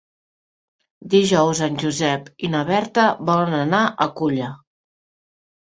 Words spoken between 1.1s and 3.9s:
Dijous en Josep i na Berta volen anar